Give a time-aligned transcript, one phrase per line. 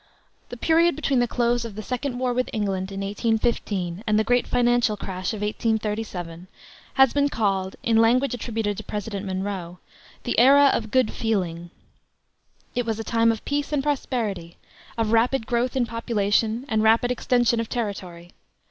[0.49, 4.23] The period between the close of the second war with England, in 1815, and the
[4.23, 6.47] great financial crash of 1837,
[6.95, 9.77] has been called, in language attributed to President Monroe,
[10.23, 11.69] "the era of good feeling."
[12.73, 14.57] It was a time of peace and prosperity,
[14.97, 18.31] of rapid growth in population and rapid extension of territory.